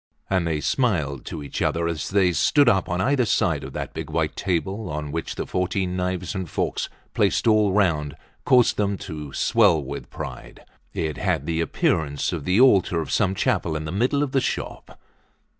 And 0.31 0.47
they 0.47 0.61
smiled 0.61 1.25
to 1.25 1.43
each 1.43 1.61
other 1.61 1.87
as 1.87 2.09
they 2.09 2.31
stood 2.33 2.67
up 2.67 2.89
on 2.89 2.99
either 2.99 3.23
side 3.23 3.63
of 3.63 3.73
that 3.73 3.93
big 3.93 4.09
white 4.09 4.35
table 4.35 4.89
on 4.89 5.11
which 5.11 5.35
the 5.35 5.45
fourteen 5.45 5.95
knives 5.95 6.33
and 6.33 6.49
forks, 6.49 6.89
placed 7.13 7.47
all 7.47 7.71
round, 7.71 8.15
caused 8.43 8.77
them 8.77 8.97
to 8.97 9.31
swell 9.33 9.79
with 9.79 10.09
pride. 10.09 10.61
It 10.91 11.17
had 11.17 11.45
the 11.45 11.61
appearance 11.61 12.33
of 12.33 12.45
the 12.45 12.59
altar 12.59 12.99
of 12.99 13.11
some 13.11 13.35
chapel 13.35 13.75
in 13.75 13.85
the 13.85 13.91
middle 13.91 14.23
of 14.23 14.31
the 14.31 14.41
shop. 14.41 14.99